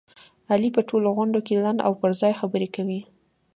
[0.51, 2.99] علي په ټولو غونډوکې لنډه او پرځای خبره کوي.